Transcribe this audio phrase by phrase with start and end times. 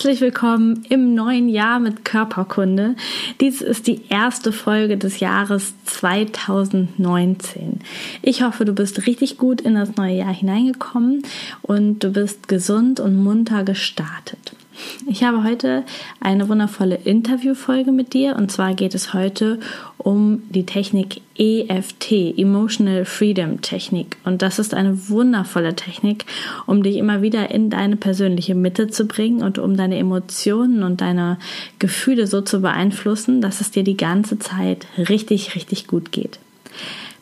[0.00, 2.96] Herzlich willkommen im neuen Jahr mit Körperkunde.
[3.38, 7.80] Dies ist die erste Folge des Jahres 2019.
[8.22, 11.24] Ich hoffe, du bist richtig gut in das neue Jahr hineingekommen
[11.60, 14.56] und du bist gesund und munter gestartet.
[15.06, 15.84] Ich habe heute
[16.18, 19.60] eine wundervolle Interviewfolge mit dir und zwar geht es heute
[20.00, 24.16] um die Technik EFT, Emotional Freedom Technik.
[24.24, 26.24] Und das ist eine wundervolle Technik,
[26.66, 31.00] um dich immer wieder in deine persönliche Mitte zu bringen und um deine Emotionen und
[31.00, 31.38] deine
[31.78, 36.38] Gefühle so zu beeinflussen, dass es dir die ganze Zeit richtig, richtig gut geht.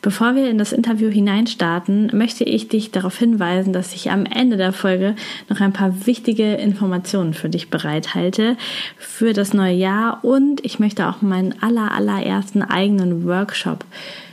[0.01, 4.55] Bevor wir in das Interview hineinstarten, möchte ich dich darauf hinweisen, dass ich am Ende
[4.55, 5.15] der Folge
[5.49, 8.55] noch ein paar wichtige Informationen für dich bereithalte
[8.97, 13.83] für das neue Jahr und ich möchte auch meinen aller, allerersten eigenen Workshop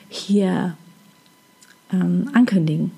[0.09, 0.77] hier
[1.93, 2.93] ähm, ankündigen.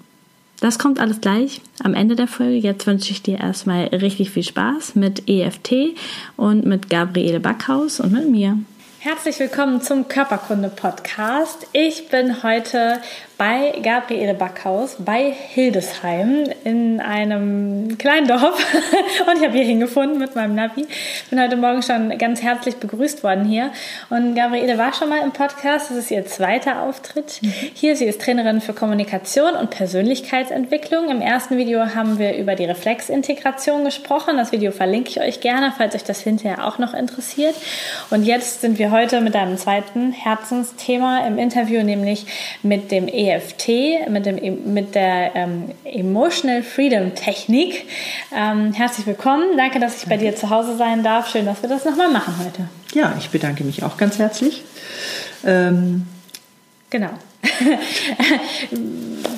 [0.60, 2.56] Das kommt alles gleich am Ende der Folge.
[2.56, 5.94] Jetzt wünsche ich dir erstmal richtig viel Spaß mit EFT
[6.36, 8.58] und mit Gabriele Backhaus und mit mir.
[9.00, 11.68] Herzlich willkommen zum Körperkunde-Podcast.
[11.72, 13.00] Ich bin heute
[13.38, 18.42] bei Gabriele Backhaus bei Hildesheim in einem kleinen Dorf
[19.26, 20.88] und ich habe hier hingefunden mit meinem Navi.
[21.30, 23.70] Bin heute Morgen schon ganz herzlich begrüßt worden hier
[24.10, 25.88] und Gabriele war schon mal im Podcast.
[25.88, 27.52] Das ist ihr zweiter Auftritt mhm.
[27.74, 27.94] hier.
[27.94, 31.08] Sie ist Trainerin für Kommunikation und Persönlichkeitsentwicklung.
[31.08, 34.36] Im ersten Video haben wir über die Reflexintegration gesprochen.
[34.36, 37.54] Das Video verlinke ich euch gerne, falls euch das hinterher auch noch interessiert.
[38.10, 42.26] Und jetzt sind wir heute mit einem zweiten Herzensthema im Interview, nämlich
[42.64, 47.84] mit dem e EFT, mit, dem, mit der ähm, Emotional Freedom Technik.
[48.34, 49.56] Ähm, herzlich willkommen.
[49.56, 51.30] Danke, dass ich bei dir zu Hause sein darf.
[51.30, 52.68] Schön, dass wir das nochmal machen heute.
[52.94, 54.62] Ja, ich bedanke mich auch ganz herzlich.
[55.44, 56.06] Ähm
[56.90, 57.10] genau.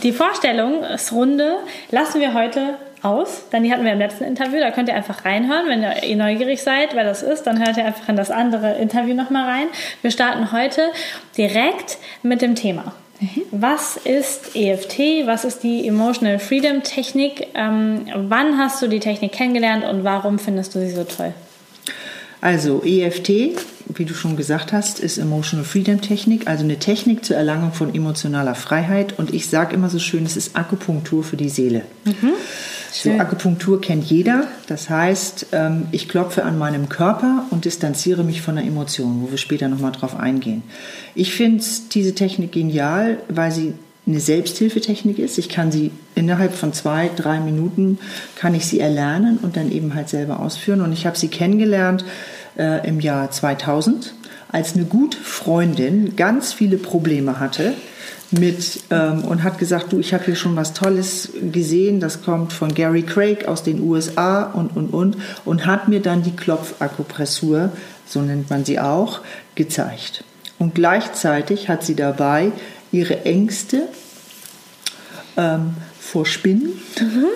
[0.02, 1.58] die Vorstellungsrunde
[1.90, 4.60] lassen wir heute aus, denn die hatten wir im letzten Interview.
[4.60, 7.84] Da könnt ihr einfach reinhören, wenn ihr neugierig seid, wer das ist, dann hört ihr
[7.84, 9.66] einfach in das andere Interview nochmal rein.
[10.02, 10.90] Wir starten heute
[11.36, 12.94] direkt mit dem Thema.
[13.50, 15.26] Was ist EFT?
[15.26, 17.48] Was ist die Emotional Freedom Technik?
[17.54, 21.34] Ähm, wann hast du die Technik kennengelernt und warum findest du sie so toll?
[22.40, 23.28] Also EFT,
[23.88, 27.94] wie du schon gesagt hast, ist Emotional Freedom Technik, also eine Technik zur Erlangung von
[27.94, 29.18] emotionaler Freiheit.
[29.18, 31.82] Und ich sage immer so schön, es ist Akupunktur für die Seele.
[32.04, 32.32] Mhm.
[32.92, 34.48] So, Akupunktur kennt jeder.
[34.66, 39.30] Das heißt, ähm, ich klopfe an meinem Körper und distanziere mich von der Emotion, wo
[39.30, 40.62] wir später nochmal drauf eingehen.
[41.14, 43.74] Ich finde diese Technik genial, weil sie
[44.06, 45.38] eine Selbsthilfetechnik ist.
[45.38, 47.98] Ich kann sie innerhalb von zwei, drei Minuten
[48.34, 50.80] kann ich sie erlernen und dann eben halt selber ausführen.
[50.80, 52.04] Und ich habe sie kennengelernt
[52.58, 54.14] äh, im Jahr 2000,
[54.50, 57.74] als eine gute Freundin ganz viele Probleme hatte
[58.30, 62.52] mit ähm, und hat gesagt, du, ich habe hier schon was Tolles gesehen, das kommt
[62.52, 67.72] von Gary Craig aus den USA und, und, und, und hat mir dann die Klopfakupressur,
[68.06, 69.20] so nennt man sie auch,
[69.54, 70.24] gezeigt.
[70.58, 72.52] Und gleichzeitig hat sie dabei
[72.92, 73.88] ihre Ängste
[75.36, 77.26] ähm, vor Spinnen mhm.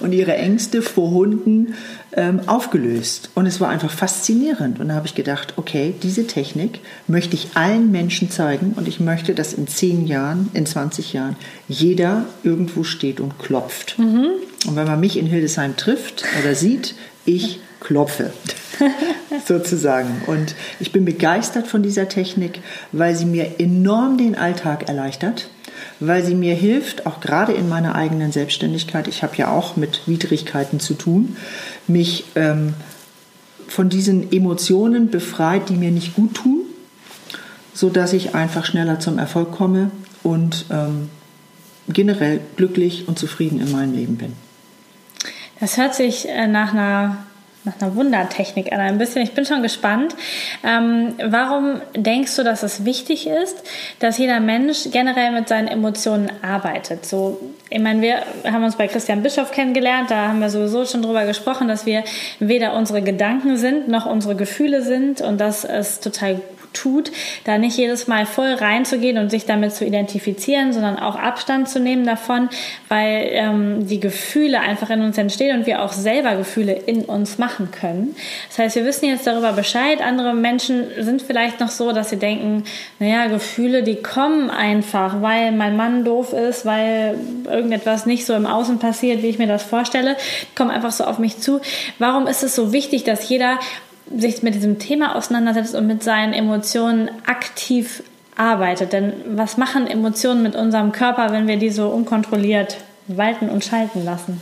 [0.00, 1.74] und ihre Ängste vor Hunden
[2.12, 3.30] ähm, aufgelöst.
[3.34, 4.78] Und es war einfach faszinierend.
[4.78, 9.00] Und da habe ich gedacht, okay, diese Technik möchte ich allen Menschen zeigen und ich
[9.00, 11.36] möchte, dass in zehn Jahren, in 20 Jahren
[11.68, 13.98] jeder irgendwo steht und klopft.
[13.98, 14.28] Mhm.
[14.66, 16.94] Und wenn man mich in Hildesheim trifft oder sieht,
[17.24, 18.32] ich klopfe.
[19.46, 20.22] sozusagen.
[20.26, 22.60] Und ich bin begeistert von dieser Technik,
[22.92, 25.48] weil sie mir enorm den Alltag erleichtert
[26.06, 30.02] weil sie mir hilft, auch gerade in meiner eigenen Selbstständigkeit, ich habe ja auch mit
[30.06, 31.36] Widrigkeiten zu tun,
[31.86, 32.74] mich ähm,
[33.68, 36.62] von diesen Emotionen befreit, die mir nicht gut tun,
[37.72, 39.90] sodass ich einfach schneller zum Erfolg komme
[40.22, 41.08] und ähm,
[41.88, 44.34] generell glücklich und zufrieden in meinem Leben bin.
[45.60, 47.18] Das hört sich äh, nach einer
[47.64, 49.22] nach einer Wundertechnik an ein bisschen.
[49.22, 50.14] Ich bin schon gespannt.
[50.64, 53.62] Ähm, warum denkst du, dass es wichtig ist,
[54.00, 57.06] dass jeder Mensch generell mit seinen Emotionen arbeitet?
[57.06, 61.02] So, ich meine, wir haben uns bei Christian Bischof kennengelernt, da haben wir sowieso schon
[61.02, 62.02] drüber gesprochen, dass wir
[62.40, 66.40] weder unsere Gedanken sind, noch unsere Gefühle sind und dass es total
[66.72, 67.12] tut,
[67.44, 71.80] da nicht jedes Mal voll reinzugehen und sich damit zu identifizieren, sondern auch Abstand zu
[71.80, 72.48] nehmen davon,
[72.88, 77.38] weil ähm, die Gefühle einfach in uns entstehen und wir auch selber Gefühle in uns
[77.38, 78.14] machen können.
[78.48, 80.00] Das heißt, wir wissen jetzt darüber Bescheid.
[80.00, 82.64] Andere Menschen sind vielleicht noch so, dass sie denken,
[82.98, 88.46] naja, Gefühle, die kommen einfach, weil mein Mann doof ist, weil irgendetwas nicht so im
[88.46, 90.16] Außen passiert, wie ich mir das vorstelle,
[90.54, 91.60] kommen einfach so auf mich zu.
[91.98, 93.58] Warum ist es so wichtig, dass jeder
[94.18, 98.02] sich mit diesem Thema auseinandersetzt und mit seinen Emotionen aktiv
[98.36, 98.92] arbeitet.
[98.92, 104.04] Denn was machen Emotionen mit unserem Körper, wenn wir die so unkontrolliert walten und schalten
[104.04, 104.40] lassen?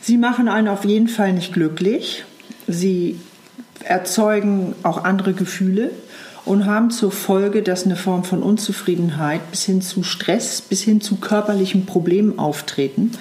[0.00, 2.24] Sie machen einen auf jeden Fall nicht glücklich.
[2.66, 3.20] Sie
[3.84, 5.90] erzeugen auch andere Gefühle
[6.44, 11.00] und haben zur Folge, dass eine Form von Unzufriedenheit bis hin zu Stress, bis hin
[11.00, 13.12] zu körperlichen Problemen auftreten.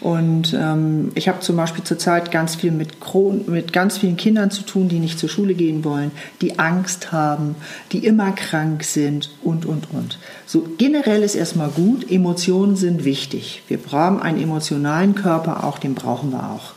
[0.00, 4.50] Und ähm, ich habe zum Beispiel zurzeit ganz viel mit, Kron mit ganz vielen Kindern
[4.50, 6.10] zu tun, die nicht zur Schule gehen wollen,
[6.42, 7.56] die Angst haben,
[7.92, 10.18] die immer krank sind und, und, und.
[10.44, 13.62] So generell ist erstmal gut, Emotionen sind wichtig.
[13.68, 16.74] Wir brauchen einen emotionalen Körper, auch den brauchen wir auch.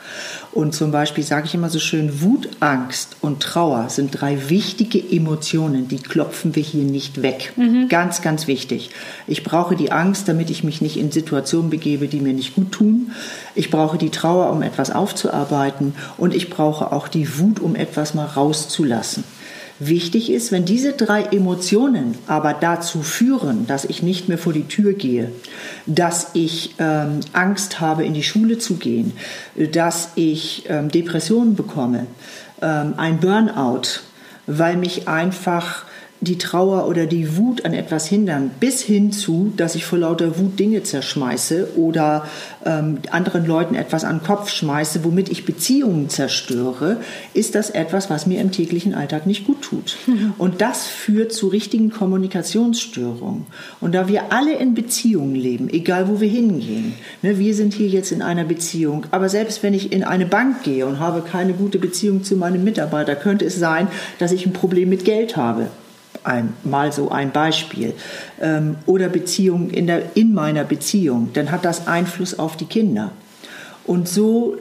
[0.51, 4.99] Und zum Beispiel sage ich immer so schön, Wut, Angst und Trauer sind drei wichtige
[4.99, 7.53] Emotionen, die klopfen wir hier nicht weg.
[7.55, 7.87] Mhm.
[7.87, 8.89] Ganz, ganz wichtig.
[9.27, 12.71] Ich brauche die Angst, damit ich mich nicht in Situationen begebe, die mir nicht gut
[12.71, 13.11] tun.
[13.53, 15.93] Ich brauche die Trauer, um etwas aufzuarbeiten.
[16.17, 19.23] Und ich brauche auch die Wut, um etwas mal rauszulassen.
[19.81, 24.67] Wichtig ist, wenn diese drei Emotionen aber dazu führen, dass ich nicht mehr vor die
[24.67, 25.31] Tür gehe,
[25.85, 29.13] dass ich ähm, Angst habe, in die Schule zu gehen,
[29.71, 32.07] dass ich ähm, Depressionen bekomme,
[32.61, 34.01] ähm, ein Burnout,
[34.47, 35.85] weil mich einfach
[36.21, 40.37] die Trauer oder die Wut an etwas hindern, bis hin zu, dass ich vor lauter
[40.37, 42.27] Wut Dinge zerschmeiße oder
[42.65, 46.97] ähm, anderen Leuten etwas an den Kopf schmeiße, womit ich Beziehungen zerstöre,
[47.33, 49.97] ist das etwas, was mir im täglichen Alltag nicht gut tut.
[50.37, 53.45] Und das führt zu richtigen Kommunikationsstörungen.
[53.79, 57.87] Und da wir alle in Beziehungen leben, egal wo wir hingehen, ne, wir sind hier
[57.87, 61.53] jetzt in einer Beziehung, aber selbst wenn ich in eine Bank gehe und habe keine
[61.53, 63.87] gute Beziehung zu meinem Mitarbeiter, könnte es sein,
[64.17, 65.67] dass ich ein Problem mit Geld habe
[66.29, 67.93] ein, mal so ein Beispiel,
[68.39, 73.11] ähm, oder Beziehung in, in meiner Beziehung, dann hat das Einfluss auf die Kinder.
[73.85, 74.55] Und so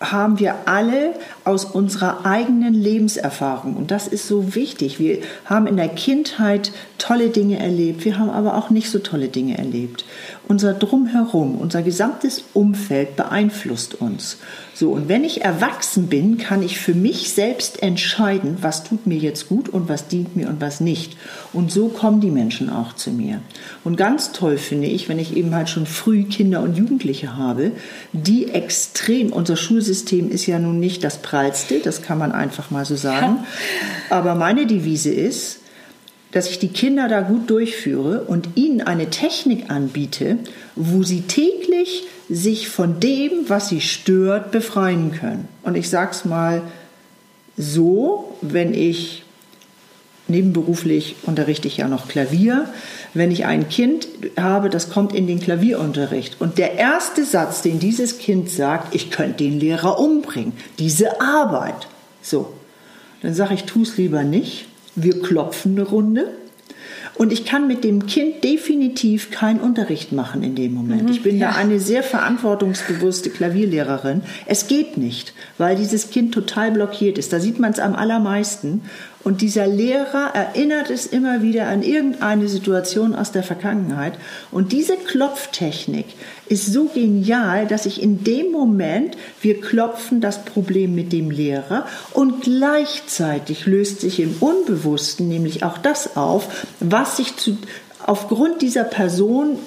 [0.00, 1.14] haben wir alle
[1.44, 3.76] aus unserer eigenen Lebenserfahrung.
[3.76, 4.98] Und das ist so wichtig.
[5.00, 9.28] Wir haben in der Kindheit tolle Dinge erlebt, wir haben aber auch nicht so tolle
[9.28, 10.04] Dinge erlebt.
[10.46, 14.38] Unser Drumherum, unser gesamtes Umfeld beeinflusst uns.
[14.74, 19.18] So, und wenn ich erwachsen bin, kann ich für mich selbst entscheiden, was tut mir
[19.18, 21.16] jetzt gut und was dient mir und was nicht.
[21.52, 23.40] Und so kommen die Menschen auch zu mir.
[23.84, 27.72] Und ganz toll finde ich, wenn ich eben halt schon früh Kinder und Jugendliche habe,
[28.12, 32.84] die extrem, unser Schulsystem ist ja nun nicht das prallste, das kann man einfach mal
[32.84, 33.38] so sagen.
[34.10, 35.60] Aber meine Devise ist,
[36.32, 40.38] dass ich die Kinder da gut durchführe und ihnen eine Technik anbiete,
[40.76, 45.48] wo sie täglich sich von dem, was sie stört, befreien können.
[45.62, 46.62] Und ich sage es mal
[47.56, 49.24] so, wenn ich
[50.28, 52.68] nebenberuflich unterrichte ich ja noch Klavier,
[53.14, 54.08] wenn ich ein Kind
[54.38, 59.10] habe, das kommt in den Klavierunterricht und der erste Satz, den dieses Kind sagt, ich
[59.10, 61.88] könnte den Lehrer umbringen, diese Arbeit.
[62.22, 62.52] So,
[63.22, 64.66] dann sage ich, tu es lieber nicht.
[64.94, 66.26] Wir klopfen eine Runde
[67.18, 71.04] und ich kann mit dem Kind definitiv keinen Unterricht machen in dem Moment.
[71.04, 71.50] Mhm, ich bin ja.
[71.50, 74.22] da eine sehr verantwortungsbewusste Klavierlehrerin.
[74.46, 77.32] Es geht nicht, weil dieses Kind total blockiert ist.
[77.32, 78.82] Da sieht man es am allermeisten.
[79.24, 84.14] Und dieser Lehrer erinnert es immer wieder an irgendeine Situation aus der Vergangenheit.
[84.50, 86.06] Und diese Klopftechnik
[86.48, 91.86] ist so genial, dass ich in dem Moment, wir klopfen das Problem mit dem Lehrer
[92.14, 97.58] und gleichzeitig löst sich im Unbewussten nämlich auch das auf, was sich zu,
[98.06, 99.58] aufgrund dieser Person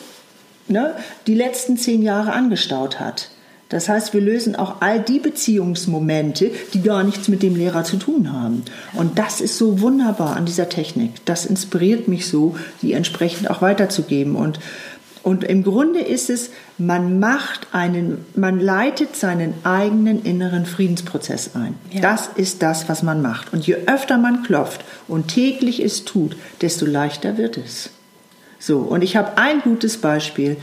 [0.67, 0.95] ne,
[1.27, 3.29] die letzten zehn Jahre angestaut hat.
[3.71, 7.95] Das heißt, wir lösen auch all die Beziehungsmomente, die gar nichts mit dem Lehrer zu
[7.95, 8.63] tun haben.
[8.93, 11.25] Und das ist so wunderbar an dieser Technik.
[11.25, 14.35] Das inspiriert mich so, die entsprechend auch weiterzugeben.
[14.35, 14.59] Und,
[15.23, 21.75] und im Grunde ist es, man macht einen, man leitet seinen eigenen inneren Friedensprozess ein.
[21.91, 22.01] Ja.
[22.01, 23.53] Das ist das, was man macht.
[23.53, 27.91] Und je öfter man klopft und täglich es tut, desto leichter wird es.
[28.59, 30.57] So, und ich habe ein gutes Beispiel.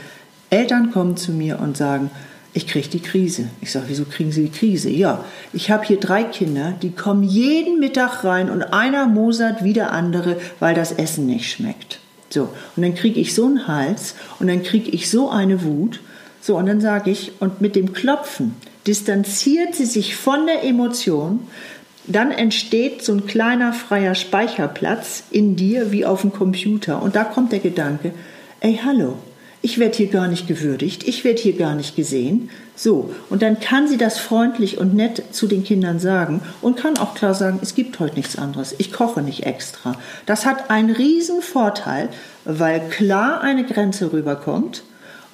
[0.50, 2.10] Eltern kommen zu mir und sagen,
[2.54, 3.48] ich kriege die Krise.
[3.60, 4.90] Ich sage, wieso kriegen Sie die Krise?
[4.90, 9.74] Ja, ich habe hier drei Kinder, die kommen jeden Mittag rein und einer mosert wie
[9.74, 12.00] der andere, weil das Essen nicht schmeckt.
[12.30, 16.00] So, und dann kriege ich so einen Hals und dann kriege ich so eine Wut.
[16.40, 18.54] So, und dann sage ich, und mit dem Klopfen
[18.86, 21.40] distanziert sie sich von der Emotion,
[22.06, 27.02] dann entsteht so ein kleiner freier Speicherplatz in dir wie auf dem Computer.
[27.02, 28.12] Und da kommt der Gedanke,
[28.60, 29.18] ey, hallo,
[29.62, 32.50] ich werde hier gar nicht gewürdigt, ich werde hier gar nicht gesehen.
[32.76, 36.96] So, und dann kann sie das freundlich und nett zu den Kindern sagen und kann
[36.98, 39.96] auch klar sagen, es gibt heute nichts anderes, ich koche nicht extra.
[40.26, 42.08] Das hat einen riesen Vorteil,
[42.44, 44.84] weil klar eine Grenze rüberkommt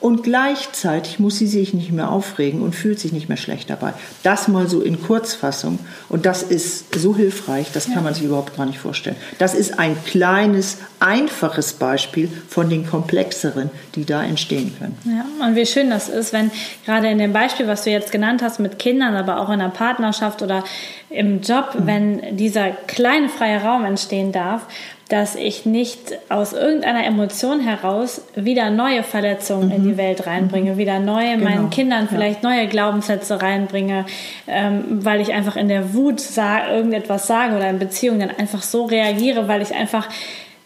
[0.05, 3.95] und gleichzeitig muss sie sich nicht mehr aufregen und fühlt sich nicht mehr schlecht dabei.
[4.23, 5.79] Das mal so in Kurzfassung
[6.11, 9.17] und das ist so hilfreich, das kann man sich überhaupt gar nicht vorstellen.
[9.39, 14.99] Das ist ein kleines, einfaches Beispiel von den komplexeren, die da entstehen können.
[15.07, 16.51] Ja, und wie schön das ist, wenn
[16.85, 19.71] gerade in dem Beispiel, was du jetzt genannt hast mit Kindern, aber auch in der
[19.71, 20.65] Partnerschaft oder
[21.09, 21.87] im Job, mhm.
[21.87, 24.67] wenn dieser kleine freie Raum entstehen darf
[25.15, 29.75] dass ich nicht aus irgendeiner Emotion heraus wieder neue Verletzungen mhm.
[29.75, 29.97] in die mhm.
[29.97, 30.77] Welt reinbringe, mhm.
[30.77, 31.51] wieder neue, genau.
[31.51, 32.51] meinen Kindern vielleicht ja.
[32.51, 34.07] neue Glaubenssätze reinbringe,
[34.49, 38.65] ähm, weil ich einfach in der Wut sag, irgendetwas sage oder in Beziehungen dann einfach
[38.65, 40.09] so reagiere, weil ich einfach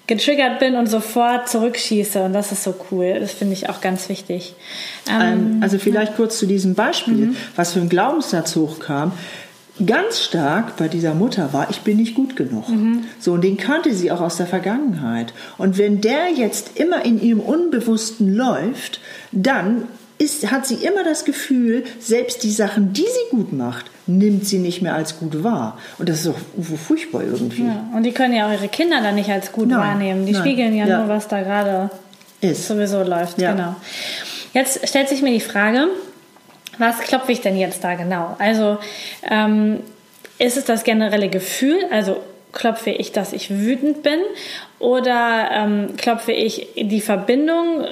[0.06, 2.22] getriggert bin und sofort zurückschieße.
[2.22, 3.18] Und das ist so cool.
[3.20, 4.54] Das finde ich auch ganz wichtig.
[5.10, 7.36] Ähm, ähm also vielleicht kurz zu diesem Beispiel, mhm.
[7.54, 9.12] was für ein Glaubenssatz hochkam
[9.84, 12.68] ganz stark bei dieser Mutter war, ich bin nicht gut genug.
[12.68, 13.04] Mhm.
[13.18, 15.32] So, und den kannte sie auch aus der Vergangenheit.
[15.56, 19.00] Und wenn der jetzt immer in ihrem Unbewussten läuft,
[19.32, 19.84] dann
[20.18, 24.58] ist, hat sie immer das Gefühl, selbst die Sachen, die sie gut macht, nimmt sie
[24.58, 25.78] nicht mehr als gut wahr.
[25.98, 27.66] Und das ist doch furchtbar irgendwie.
[27.66, 30.26] Ja, und die können ja auch ihre Kinder dann nicht als gut nein, wahrnehmen.
[30.26, 31.90] Die nein, spiegeln ja, ja, nur, was da gerade
[32.42, 33.36] sowieso läuft.
[33.36, 33.76] Genau.
[34.54, 35.88] Jetzt stellt sich mir die Frage,
[36.78, 38.36] was klopfe ich denn jetzt da genau?
[38.38, 38.78] Also
[39.28, 39.80] ähm,
[40.38, 42.16] ist es das generelle Gefühl, also
[42.52, 44.20] klopfe ich, dass ich wütend bin
[44.78, 47.84] oder ähm, klopfe ich die Verbindung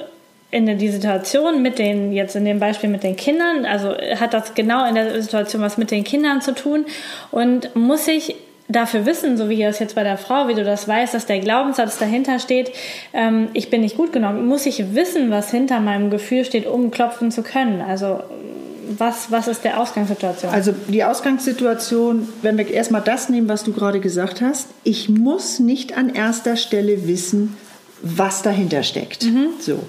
[0.49, 4.53] in die Situation mit den, jetzt in dem Beispiel mit den Kindern, also hat das
[4.53, 6.85] genau in der Situation was mit den Kindern zu tun
[7.31, 8.35] und muss ich
[8.69, 11.39] dafür wissen, so wie das jetzt bei der Frau, wie du das weißt, dass der
[11.39, 12.71] Glaubenssatz dahinter steht,
[13.13, 16.91] ähm, ich bin nicht gut genug, muss ich wissen, was hinter meinem Gefühl steht, um
[16.91, 17.81] klopfen zu können.
[17.81, 18.21] Also
[18.97, 20.51] was, was ist der Ausgangssituation?
[20.51, 25.59] Also die Ausgangssituation, wenn wir erstmal das nehmen, was du gerade gesagt hast, ich muss
[25.59, 27.57] nicht an erster Stelle wissen,
[28.01, 29.23] was dahinter steckt.
[29.23, 29.49] Mhm.
[29.59, 29.79] So.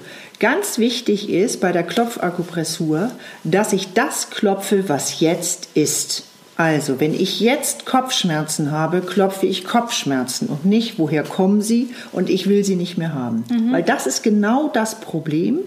[0.41, 3.11] Ganz wichtig ist bei der Klopfakupressur,
[3.45, 6.25] dass ich das klopfe, was jetzt ist.
[6.57, 12.29] Also, wenn ich jetzt Kopfschmerzen habe, klopfe ich Kopfschmerzen und nicht, woher kommen sie und
[12.29, 13.45] ich will sie nicht mehr haben.
[13.49, 13.73] Mhm.
[13.73, 15.61] Weil das ist genau das Problem,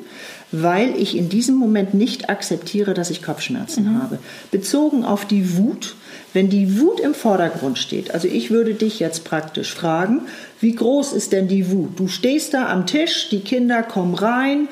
[0.51, 4.01] weil ich in diesem Moment nicht akzeptiere, dass ich Kopfschmerzen mhm.
[4.01, 4.20] habe.
[4.51, 5.96] Bezogen auf die Wut,
[6.34, 10.22] wenn die Wut im Vordergrund steht, also ich würde dich jetzt praktisch fragen,
[10.60, 12.00] wie groß ist denn die Wut?
[12.00, 14.67] Du stehst da am Tisch, die Kinder kommen rein,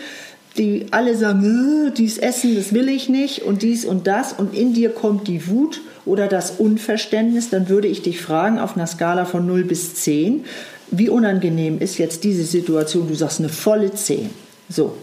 [0.57, 4.53] die alle sagen, äh, dies Essen, das will ich nicht und dies und das und
[4.53, 8.87] in dir kommt die Wut oder das Unverständnis, dann würde ich dich fragen auf einer
[8.87, 10.45] Skala von 0 bis 10,
[10.91, 13.07] wie unangenehm ist jetzt diese Situation?
[13.07, 14.29] Du sagst eine volle 10.
[14.69, 14.95] So.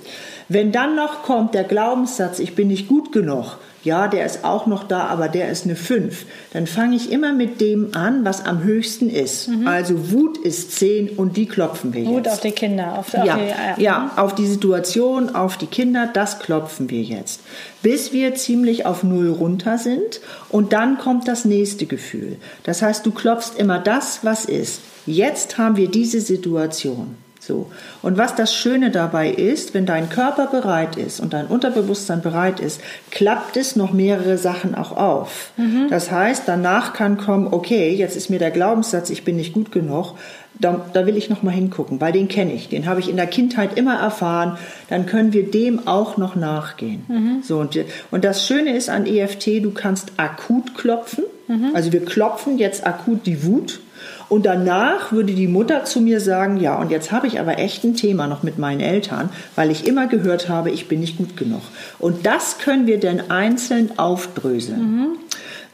[0.49, 4.67] Wenn dann noch kommt der Glaubenssatz, ich bin nicht gut genug, ja, der ist auch
[4.67, 8.45] noch da, aber der ist eine 5, dann fange ich immer mit dem an, was
[8.45, 9.49] am höchsten ist.
[9.49, 9.69] Mhm.
[9.69, 12.11] Also Wut ist 10 und die klopfen wir jetzt.
[12.11, 12.99] Wut auf die Kinder.
[12.99, 13.79] Auf, ja, auf die, ja.
[13.79, 17.43] ja, auf die Situation, auf die Kinder, das klopfen wir jetzt.
[17.83, 22.39] Bis wir ziemlich auf Null runter sind und dann kommt das nächste Gefühl.
[22.65, 24.81] Das heißt, du klopfst immer das, was ist.
[25.07, 27.17] Jetzt haben wir diese Situation.
[27.47, 27.71] So.
[28.03, 32.59] Und was das Schöne dabei ist, wenn dein Körper bereit ist und dein Unterbewusstsein bereit
[32.59, 35.53] ist, klappt es noch mehrere Sachen auch auf.
[35.57, 35.87] Mhm.
[35.89, 39.71] Das heißt, danach kann kommen, okay, jetzt ist mir der Glaubenssatz, ich bin nicht gut
[39.71, 40.15] genug,
[40.59, 43.17] da, da will ich noch mal hingucken, weil den kenne ich, den habe ich in
[43.17, 44.57] der Kindheit immer erfahren.
[44.89, 47.05] Dann können wir dem auch noch nachgehen.
[47.09, 47.43] Mhm.
[47.43, 47.79] So und,
[48.11, 51.25] und das Schöne ist an EFT, du kannst akut klopfen.
[51.47, 51.73] Mhm.
[51.75, 53.81] Also wir klopfen jetzt akut die Wut
[54.29, 57.85] und danach würde die Mutter zu mir sagen, ja, und jetzt habe ich aber echt
[57.85, 61.37] ein Thema noch mit meinen Eltern, weil ich immer gehört habe, ich bin nicht gut
[61.37, 61.63] genug.
[61.99, 64.81] Und das können wir dann einzeln aufdröseln.
[64.81, 65.07] Mhm.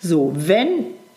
[0.00, 0.68] So, wenn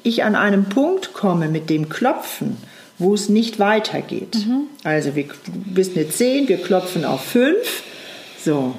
[0.03, 2.57] ich an einem Punkt komme mit dem Klopfen,
[2.97, 4.67] wo es nicht weitergeht, mhm.
[4.83, 7.55] also wir, du bist eine 10, wir klopfen auf 5,
[8.43, 8.75] so,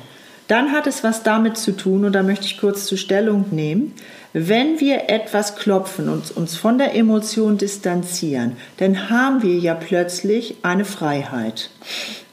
[0.48, 3.92] dann hat es was damit zu tun, und da möchte ich kurz zur Stellung nehmen,
[4.38, 10.56] wenn wir etwas klopfen und uns von der Emotion distanzieren, dann haben wir ja plötzlich
[10.60, 11.70] eine Freiheit.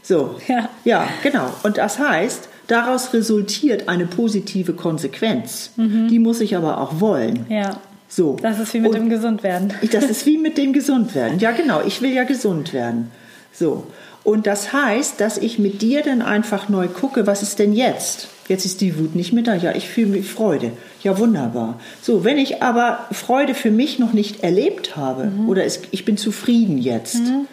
[0.01, 1.49] So, ja, ja genau.
[1.63, 5.71] Und das heißt, daraus resultiert eine positive Konsequenz.
[5.77, 6.09] Mhm.
[6.09, 7.45] Die muss ich aber auch wollen.
[7.47, 7.79] Ja.
[8.09, 8.35] So.
[8.41, 9.73] Das ist wie mit und dem Gesundwerden.
[9.93, 11.39] Das ist wie mit dem Gesundwerden.
[11.39, 11.81] Ja, genau.
[11.87, 13.11] Ich will ja gesund werden.
[13.53, 13.87] So.
[14.23, 18.29] Und das heißt, dass ich mit dir dann einfach neu gucke, was ist denn jetzt?
[18.47, 19.55] Jetzt ist die Wut nicht mehr da.
[19.55, 20.71] Ja, ich fühle mich Freude.
[21.01, 21.79] Ja, wunderbar.
[22.01, 25.49] So, wenn ich aber Freude für mich noch nicht erlebt habe mhm.
[25.49, 27.47] oder es, ich bin zufrieden jetzt, mhm.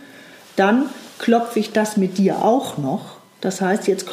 [0.57, 0.87] dann
[1.19, 4.07] klopfe ich das mit dir auch noch das heißt, jetzt,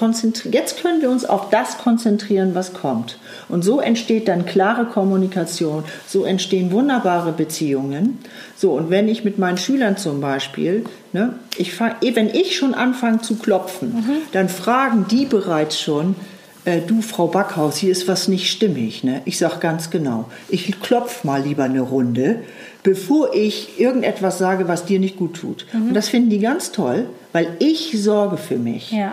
[0.52, 3.20] jetzt können wir uns auf das konzentrieren, was kommt.
[3.50, 8.20] Und so entsteht dann klare Kommunikation, so entstehen wunderbare Beziehungen.
[8.56, 12.56] So, und wenn ich mit meinen Schülern zum Beispiel, ne, ich fang, eh, wenn ich
[12.56, 14.18] schon anfange zu klopfen, mhm.
[14.32, 16.16] dann fragen die bereits schon,
[16.64, 19.04] äh, du Frau Backhaus, hier ist was nicht stimmig.
[19.04, 19.22] Ne?
[19.26, 22.42] Ich sage ganz genau, ich klopfe mal lieber eine Runde,
[22.88, 25.66] bevor ich irgendetwas sage, was dir nicht gut tut.
[25.74, 25.90] Mhm.
[25.90, 28.94] Und das finden die ganz toll, weil ich sorge für mich.
[28.94, 29.12] Ja.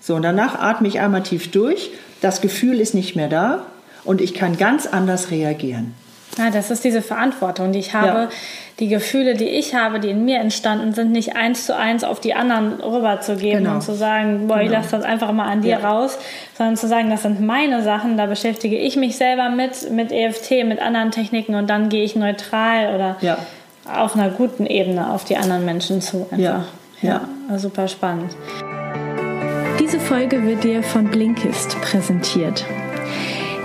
[0.00, 1.90] So, und danach atme ich einmal tief durch.
[2.20, 3.66] Das Gefühl ist nicht mehr da
[4.02, 5.94] und ich kann ganz anders reagieren.
[6.38, 8.20] Ja, das ist diese Verantwortung, die ich habe.
[8.22, 8.28] Ja.
[8.80, 12.20] Die Gefühle, die ich habe, die in mir entstanden sind, nicht eins zu eins auf
[12.20, 13.74] die anderen rüberzugeben genau.
[13.76, 14.66] und zu sagen, boah, genau.
[14.66, 15.88] ich lasse das einfach mal an dir ja.
[15.88, 16.18] raus,
[16.58, 20.64] sondern zu sagen, das sind meine Sachen, da beschäftige ich mich selber mit, mit EFT,
[20.64, 23.38] mit anderen Techniken und dann gehe ich neutral oder ja.
[23.88, 26.26] auf einer guten Ebene auf die anderen Menschen zu.
[26.32, 26.38] Einfach.
[26.38, 26.64] Ja.
[27.00, 27.20] Ja.
[27.48, 28.34] ja, super spannend.
[29.78, 32.64] Diese Folge wird dir von Blinkist präsentiert.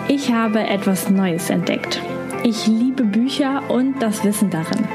[0.08, 2.02] Ich habe etwas Neues entdeckt.
[2.44, 4.88] Ich liebe Bücher und das Wissen darin.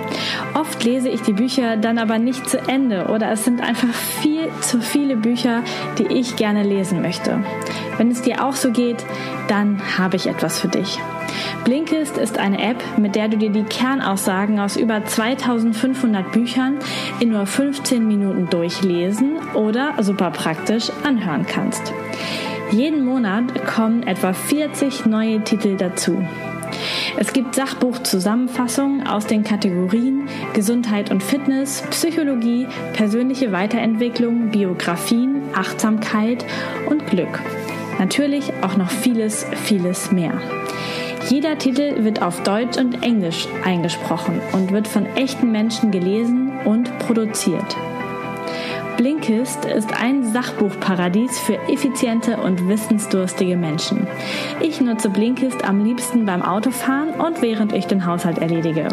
[0.55, 4.49] Oft lese ich die Bücher dann aber nicht zu Ende oder es sind einfach viel
[4.61, 5.63] zu viele Bücher,
[5.99, 7.45] die ich gerne lesen möchte.
[7.99, 9.05] Wenn es dir auch so geht,
[9.49, 10.99] dann habe ich etwas für dich.
[11.65, 16.79] Blinkist ist eine App, mit der du dir die Kernaussagen aus über 2500 Büchern
[17.21, 21.93] in nur 15 Minuten durchlesen oder super praktisch anhören kannst.
[22.71, 26.23] Jeden Monat kommen etwa 40 neue Titel dazu.
[27.17, 36.45] Es gibt Sachbuchzusammenfassungen aus den Kategorien Gesundheit und Fitness, Psychologie, persönliche Weiterentwicklung, Biografien, Achtsamkeit
[36.89, 37.41] und Glück.
[37.99, 40.41] Natürlich auch noch vieles, vieles mehr.
[41.29, 46.99] Jeder Titel wird auf Deutsch und Englisch eingesprochen und wird von echten Menschen gelesen und
[46.99, 47.77] produziert.
[48.97, 54.07] Blinkist ist ein Sachbuchparadies für effiziente und wissensdurstige Menschen.
[54.61, 58.89] Ich nutze Blinkist am liebsten beim Autofahren und während ich den Haushalt erledige.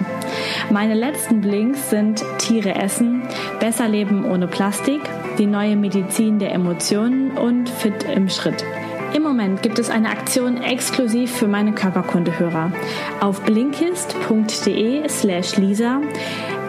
[0.72, 3.22] Meine letzten Blinks sind Tiere essen,
[3.59, 5.01] Besser leben ohne Plastik,
[5.37, 8.66] die neue Medizin der Emotionen und Fit im Schritt.
[9.14, 12.72] Im Moment gibt es eine Aktion exklusiv für meine Körperkundehörer.
[13.20, 16.01] Auf blinkist.de slash lisa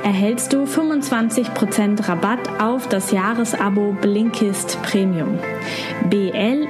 [0.02, 5.38] erhältst du 25% Rabatt auf das Jahresabo Blinkist Premium.
[6.10, 6.68] B-L-I-N-K-I-S-T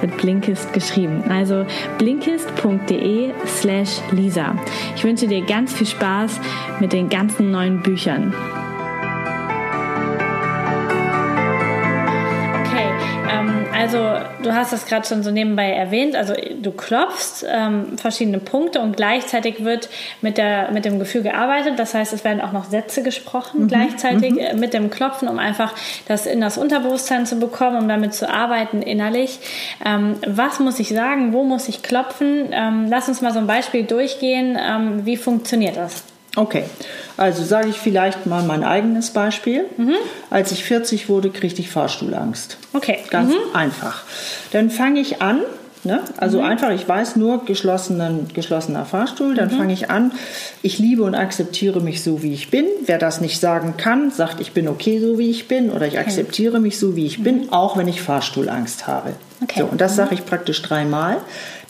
[0.00, 1.24] wird Blinkist geschrieben.
[1.28, 1.66] Also
[1.98, 4.56] blinkist.de slash Lisa.
[4.96, 6.40] Ich wünsche dir ganz viel Spaß
[6.80, 8.34] mit den ganzen neuen Büchern.
[13.78, 13.98] Also
[14.42, 16.16] du hast das gerade schon so nebenbei erwähnt.
[16.16, 19.88] Also du klopfst ähm, verschiedene Punkte und gleichzeitig wird
[20.22, 21.78] mit, der, mit dem Gefühl gearbeitet.
[21.78, 23.68] Das heißt, es werden auch noch Sätze gesprochen mhm.
[23.68, 24.38] gleichzeitig mhm.
[24.38, 25.74] Äh, mit dem Klopfen, um einfach
[26.08, 29.38] das in das Unterbewusstsein zu bekommen, um damit zu arbeiten innerlich.
[29.84, 31.32] Ähm, was muss ich sagen?
[31.32, 32.46] Wo muss ich klopfen?
[32.52, 34.58] Ähm, lass uns mal so ein Beispiel durchgehen.
[34.60, 36.04] Ähm, wie funktioniert das?
[36.36, 36.64] Okay,
[37.16, 39.64] also sage ich vielleicht mal mein eigenes Beispiel.
[39.76, 39.94] Mhm.
[40.30, 42.58] Als ich 40 wurde, kriegte ich Fahrstuhlangst.
[42.72, 42.98] Okay.
[43.10, 43.54] Ganz mhm.
[43.54, 44.02] einfach.
[44.52, 45.40] Dann fange ich an,
[45.84, 46.00] ne?
[46.18, 46.44] also mhm.
[46.44, 49.56] einfach, ich weiß nur geschlossenen, geschlossener Fahrstuhl, dann mhm.
[49.56, 50.12] fange ich an,
[50.60, 52.66] ich liebe und akzeptiere mich so, wie ich bin.
[52.84, 55.98] Wer das nicht sagen kann, sagt, ich bin okay so, wie ich bin oder ich
[55.98, 57.52] akzeptiere mich so, wie ich bin, mhm.
[57.52, 59.14] auch wenn ich Fahrstuhlangst habe.
[59.42, 59.60] Okay.
[59.60, 59.96] So, und das mhm.
[59.96, 61.18] sage ich praktisch dreimal.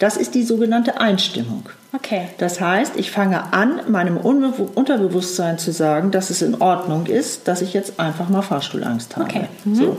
[0.00, 1.68] Das ist die sogenannte Einstimmung.
[1.96, 2.28] Okay.
[2.38, 7.62] Das heißt, ich fange an, meinem Unterbewusstsein zu sagen, dass es in Ordnung ist, dass
[7.62, 9.26] ich jetzt einfach mal Fahrstuhlangst habe.
[9.26, 9.44] Okay.
[9.64, 9.74] Mhm.
[9.74, 9.96] So.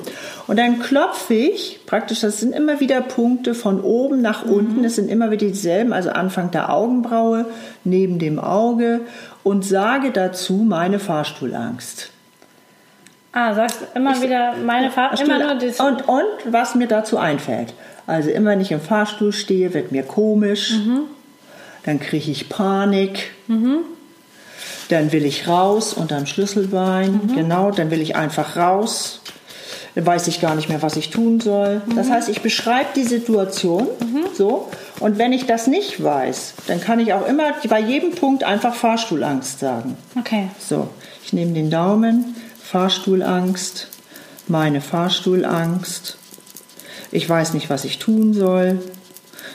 [0.48, 4.52] Und dann klopfe ich praktisch, das sind immer wieder Punkte von oben nach mhm.
[4.52, 7.46] unten, es sind immer wieder dieselben, also Anfang der Augenbraue,
[7.84, 9.02] neben dem Auge
[9.44, 12.12] und sage dazu meine Fahrstuhlangst.
[13.32, 15.30] Ah, sagst immer ich, wieder meine Fahrstuhl.
[15.30, 17.74] Immer nur das und, und was mir dazu einfällt.
[18.06, 20.78] Also immer wenn ich im Fahrstuhl stehe, wird mir komisch.
[20.78, 21.17] Mhm
[21.88, 23.32] dann kriege ich Panik.
[23.48, 23.80] Mhm.
[24.90, 27.14] Dann will ich raus unterm Schlüsselbein.
[27.14, 27.36] Mhm.
[27.36, 29.22] Genau, dann will ich einfach raus.
[29.96, 31.82] Dann weiß ich gar nicht mehr, was ich tun soll.
[31.86, 31.96] Mhm.
[31.96, 34.26] Das heißt, ich beschreibe die Situation mhm.
[34.34, 34.70] so.
[35.00, 38.76] Und wenn ich das nicht weiß, dann kann ich auch immer bei jedem Punkt einfach
[38.76, 39.96] Fahrstuhlangst sagen.
[40.20, 40.50] Okay.
[40.60, 40.90] So,
[41.24, 43.88] ich nehme den Daumen, Fahrstuhlangst,
[44.50, 46.18] meine Fahrstuhlangst.
[47.14, 48.80] Ich weiß nicht, was ich tun soll.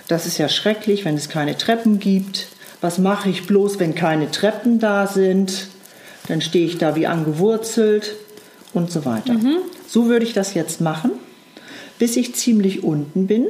[0.09, 2.49] Das ist ja schrecklich, wenn es keine Treppen gibt.
[2.81, 5.69] Was mache ich bloß, wenn keine Treppen da sind?
[6.29, 8.17] Dann stehe ich da wie angewurzelt.
[8.75, 9.35] und so weiter.
[9.87, 11.11] So würde ich das jetzt machen,
[11.99, 13.47] bis ich ziemlich unten bin.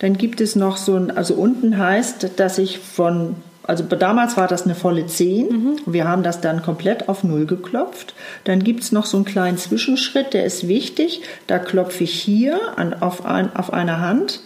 [0.00, 3.36] Dann gibt es noch so ein, also unten heißt, dass ich von
[3.68, 5.48] also damals war das eine volle 10.
[5.48, 5.76] Mhm.
[5.84, 8.14] Wir haben das dann komplett auf Null geklopft.
[8.44, 11.20] Dann gibt es noch so einen kleinen Zwischenschritt, der ist wichtig.
[11.46, 14.40] Da klopfe ich hier an, auf, ein, auf einer Hand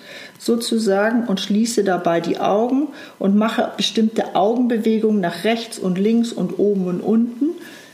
[0.45, 6.59] sozusagen und schließe dabei die Augen und mache bestimmte Augenbewegungen nach rechts und links und
[6.59, 7.51] oben und unten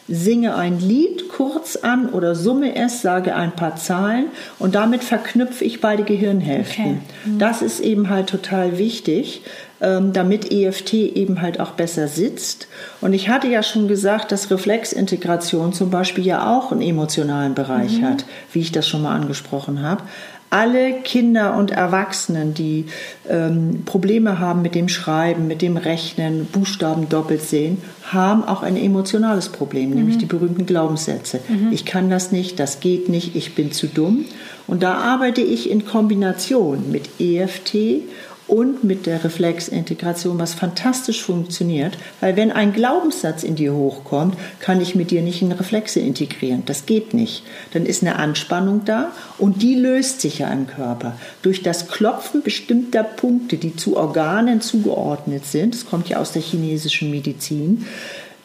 [0.08, 4.26] singe ein Lied kurz an oder summe es, sage ein paar Zahlen
[4.58, 6.84] und damit verknüpfe ich beide Gehirnhälften.
[6.84, 6.96] Okay.
[7.26, 7.38] Mhm.
[7.38, 9.42] Das ist eben halt total wichtig,
[9.82, 12.68] ähm, damit EFT eben halt auch besser sitzt.
[13.02, 17.98] Und ich hatte ja schon gesagt, dass Reflexintegration zum Beispiel ja auch einen emotionalen Bereich
[17.98, 18.06] mhm.
[18.06, 20.02] hat, wie ich das schon mal angesprochen habe
[20.50, 22.86] alle Kinder und Erwachsenen, die
[23.28, 28.76] ähm, Probleme haben mit dem Schreiben, mit dem Rechnen, Buchstaben doppelt sehen, haben auch ein
[28.76, 29.96] emotionales Problem, mhm.
[29.96, 31.40] nämlich die berühmten Glaubenssätze.
[31.48, 31.72] Mhm.
[31.72, 34.24] Ich kann das nicht, das geht nicht, ich bin zu dumm.
[34.66, 38.02] Und da arbeite ich in Kombination mit EFT
[38.48, 44.80] und mit der Reflexintegration, was fantastisch funktioniert, weil wenn ein Glaubenssatz in dir hochkommt, kann
[44.80, 46.62] ich mit dir nicht in Reflexe integrieren.
[46.64, 47.44] Das geht nicht.
[47.72, 51.16] Dann ist eine Anspannung da und die löst sich ja im Körper.
[51.42, 56.42] Durch das Klopfen bestimmter Punkte, die zu Organen zugeordnet sind, das kommt ja aus der
[56.42, 57.86] chinesischen Medizin,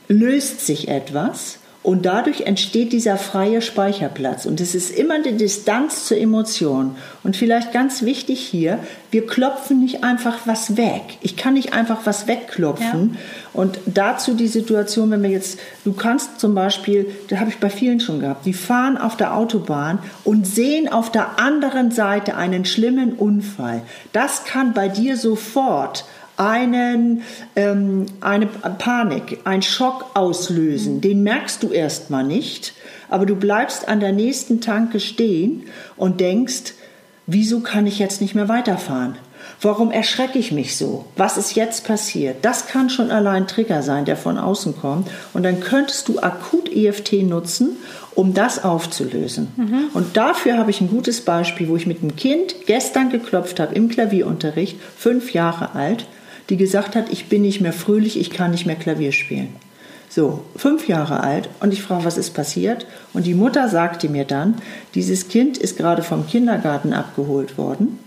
[0.09, 4.45] löst sich etwas und dadurch entsteht dieser freie Speicherplatz.
[4.45, 6.95] Und es ist immer die Distanz zur Emotion.
[7.23, 8.79] Und vielleicht ganz wichtig hier,
[9.11, 11.01] wir klopfen nicht einfach was weg.
[11.19, 13.13] Ich kann nicht einfach was wegklopfen.
[13.13, 13.19] Ja.
[13.51, 17.69] Und dazu die Situation, wenn wir jetzt, du kannst zum Beispiel, das habe ich bei
[17.69, 22.63] vielen schon gehabt, die fahren auf der Autobahn und sehen auf der anderen Seite einen
[22.63, 23.81] schlimmen Unfall.
[24.13, 26.05] Das kann bei dir sofort
[26.37, 27.21] einen,
[27.55, 31.01] ähm, eine Panik, einen Schock auslösen.
[31.01, 32.73] Den merkst du erstmal nicht,
[33.09, 35.63] aber du bleibst an der nächsten Tanke stehen
[35.95, 36.73] und denkst,
[37.27, 39.15] wieso kann ich jetzt nicht mehr weiterfahren?
[39.61, 41.05] Warum erschrecke ich mich so?
[41.15, 42.37] Was ist jetzt passiert?
[42.43, 45.09] Das kann schon allein Trigger sein, der von außen kommt.
[45.33, 47.77] Und dann könntest du akut EFT nutzen,
[48.15, 49.49] um das aufzulösen.
[49.55, 49.89] Mhm.
[49.93, 53.75] Und dafür habe ich ein gutes Beispiel, wo ich mit einem Kind gestern geklopft habe
[53.75, 56.05] im Klavierunterricht, fünf Jahre alt
[56.49, 59.55] die gesagt hat, ich bin nicht mehr fröhlich, ich kann nicht mehr Klavier spielen.
[60.09, 62.85] So, fünf Jahre alt und ich frage, was ist passiert?
[63.13, 64.55] Und die Mutter sagte mir dann,
[64.93, 67.97] dieses Kind ist gerade vom Kindergarten abgeholt worden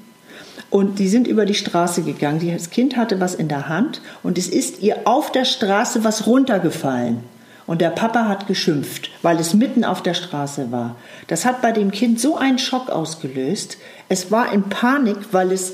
[0.70, 2.52] und die sind über die Straße gegangen.
[2.52, 6.26] Das Kind hatte was in der Hand und es ist ihr auf der Straße was
[6.26, 7.24] runtergefallen.
[7.66, 10.94] Und der Papa hat geschimpft, weil es mitten auf der Straße war.
[11.26, 13.78] Das hat bei dem Kind so einen Schock ausgelöst.
[14.08, 15.72] Es war in Panik, weil es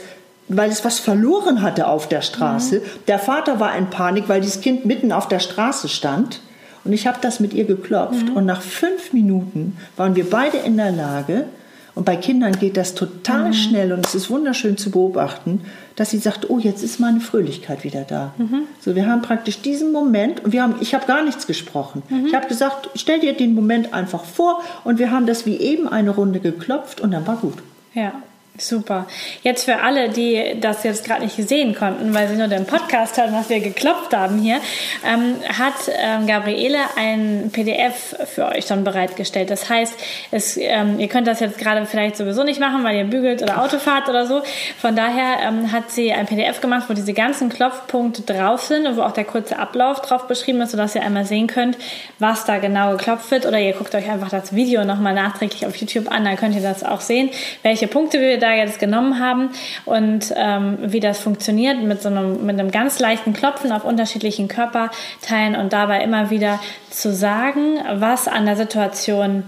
[0.56, 2.76] weil es was verloren hatte auf der Straße.
[2.76, 2.82] Mhm.
[3.08, 6.40] Der Vater war in Panik, weil dieses Kind mitten auf der Straße stand.
[6.84, 8.30] Und ich habe das mit ihr geklopft.
[8.30, 8.36] Mhm.
[8.36, 11.46] Und nach fünf Minuten waren wir beide in der Lage,
[11.94, 13.52] und bei Kindern geht das total mhm.
[13.52, 15.60] schnell und es ist wunderschön zu beobachten,
[15.94, 18.32] dass sie sagt, oh, jetzt ist meine Fröhlichkeit wieder da.
[18.38, 18.62] Mhm.
[18.80, 22.02] So, wir haben praktisch diesen Moment und wir haben, ich habe gar nichts gesprochen.
[22.08, 22.26] Mhm.
[22.26, 25.86] Ich habe gesagt, stell dir den Moment einfach vor und wir haben das wie eben
[25.86, 27.58] eine Runde geklopft und dann war gut.
[27.92, 28.12] Ja.
[28.58, 29.06] Super.
[29.42, 33.16] Jetzt für alle, die das jetzt gerade nicht sehen konnten, weil sie nur den Podcast
[33.16, 34.60] hören, was wir geklopft haben hier,
[35.06, 39.48] ähm, hat ähm, Gabriele ein PDF für euch schon bereitgestellt.
[39.48, 39.94] Das heißt,
[40.32, 43.62] es, ähm, ihr könnt das jetzt gerade vielleicht sowieso nicht machen, weil ihr bügelt oder
[43.62, 44.42] Auto fahrt oder so.
[44.78, 48.98] Von daher ähm, hat sie ein PDF gemacht, wo diese ganzen Klopfpunkte drauf sind und
[48.98, 51.78] wo auch der kurze Ablauf drauf beschrieben ist, sodass ihr einmal sehen könnt,
[52.18, 53.46] was da genau geklopft wird.
[53.46, 56.62] Oder ihr guckt euch einfach das Video nochmal nachträglich auf YouTube an, dann könnt ihr
[56.62, 57.30] das auch sehen,
[57.62, 59.50] welche Punkte wir da jetzt genommen haben
[59.84, 64.48] und ähm, wie das funktioniert mit so einem, mit einem ganz leichten Klopfen auf unterschiedlichen
[64.48, 66.58] Körperteilen und dabei immer wieder
[66.90, 69.44] zu sagen, was an der Situation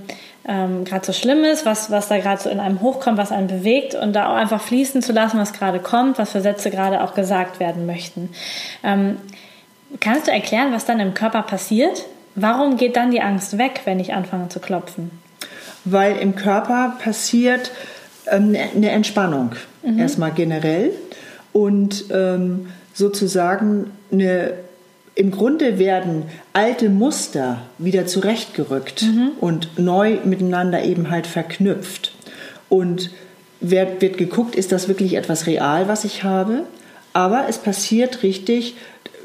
[0.47, 3.47] ähm, gerade so schlimm ist, was, was da gerade so in einem hochkommt, was einen
[3.47, 7.03] bewegt und da auch einfach fließen zu lassen, was gerade kommt, was für Sätze gerade
[7.03, 8.31] auch gesagt werden möchten.
[8.83, 9.17] Ähm,
[10.01, 12.05] kannst du erklären, was dann im Körper passiert?
[12.35, 15.11] Warum geht dann die Angst weg, wenn ich anfange zu klopfen?
[15.85, 17.71] Weil im Körper passiert
[18.27, 19.99] eine Entspannung mhm.
[19.99, 20.93] erstmal generell
[21.53, 24.55] und ähm, sozusagen eine
[25.17, 29.31] im Grunde werden alte Muster wieder zurechtgerückt mhm.
[29.41, 32.13] und neu miteinander eben halt verknüpft.
[32.69, 33.11] Und
[33.61, 36.65] wird, wird geguckt, ist das wirklich etwas real, was ich habe?
[37.13, 38.75] Aber es passiert richtig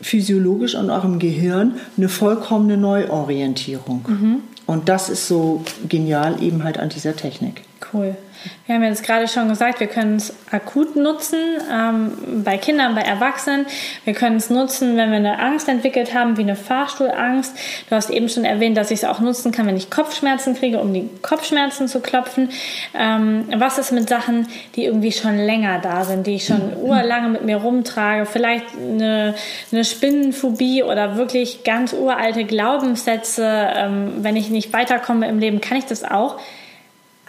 [0.02, 4.06] physiologisch und auch im Gehirn eine vollkommene Neuorientierung.
[4.08, 4.40] Mhm.
[4.68, 7.64] Und das ist so genial eben halt an dieser Technik.
[7.92, 8.16] Cool.
[8.66, 11.40] Wir haben jetzt gerade schon gesagt, wir können es akut nutzen,
[11.72, 13.66] ähm, bei Kindern, bei Erwachsenen.
[14.06, 17.58] Wir können es nutzen, wenn wir eine Angst entwickelt haben, wie eine Fahrstuhlangst.
[17.90, 20.80] Du hast eben schon erwähnt, dass ich es auch nutzen kann, wenn ich Kopfschmerzen kriege,
[20.80, 22.50] um die Kopfschmerzen zu klopfen.
[22.94, 27.30] Ähm, was ist mit Sachen, die irgendwie schon länger da sind, die ich schon urlange
[27.30, 28.26] mit mir rumtrage?
[28.26, 29.36] Vielleicht eine,
[29.72, 33.70] eine Spinnenphobie oder wirklich ganz uralte Glaubenssätze.
[33.76, 36.40] Ähm, wenn ich nicht weiterkomme im Leben, kann ich das auch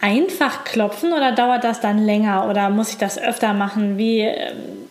[0.01, 3.97] einfach klopfen oder dauert das dann länger oder muss ich das öfter machen?
[3.97, 4.81] Wie ähm,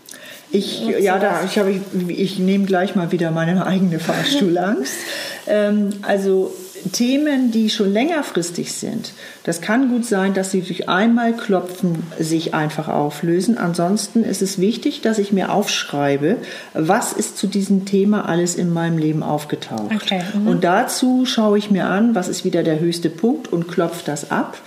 [0.53, 4.95] ich, ja, da, ich, habe, ich, ich nehme gleich mal wieder meine eigene Fahrstuhlangst.
[5.47, 6.53] ähm, also
[6.93, 9.13] Themen, die schon längerfristig sind,
[9.45, 13.59] das kann gut sein, dass sie durch einmal Klopfen sich einfach auflösen.
[13.59, 16.37] Ansonsten ist es wichtig, dass ich mir aufschreibe,
[16.75, 19.95] was ist zu diesem Thema alles in meinem Leben aufgetaucht.
[19.95, 20.23] Okay.
[20.35, 20.49] Mhm.
[20.49, 24.31] Und dazu schaue ich mir an, was ist wieder der höchste Punkt und klopfe das
[24.31, 24.59] ab.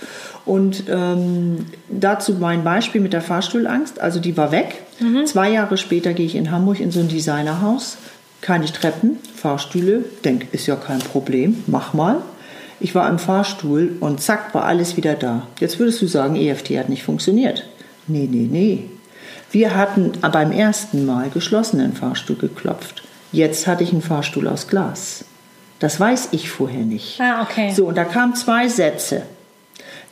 [0.46, 4.00] Und ähm, dazu mein Beispiel mit der Fahrstuhlangst.
[4.00, 4.82] Also die war weg.
[5.00, 5.26] Mhm.
[5.26, 7.96] Zwei Jahre später gehe ich in Hamburg in so ein Designerhaus.
[8.40, 10.04] Keine Treppen, Fahrstühle.
[10.24, 12.20] Denk, ist ja kein Problem, mach mal.
[12.78, 15.46] Ich war im Fahrstuhl und zack, war alles wieder da.
[15.60, 17.64] Jetzt würdest du sagen, EFT hat nicht funktioniert.
[18.06, 18.90] Nee, nee, nee.
[19.50, 23.02] Wir hatten beim ersten Mal geschlossenen Fahrstuhl geklopft.
[23.32, 25.24] Jetzt hatte ich einen Fahrstuhl aus Glas.
[25.78, 27.20] Das weiß ich vorher nicht.
[27.20, 27.72] Ah, okay.
[27.74, 29.22] So, und da kamen zwei Sätze.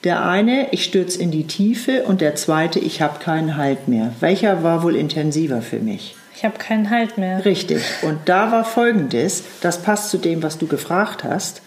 [0.05, 4.12] Der eine, ich stürze in die Tiefe und der zweite, ich habe keinen Halt mehr.
[4.19, 6.17] Welcher war wohl intensiver für mich?
[6.35, 7.45] Ich habe keinen Halt mehr.
[7.45, 7.83] Richtig.
[8.03, 11.62] Und da war Folgendes, das passt zu dem, was du gefragt hast.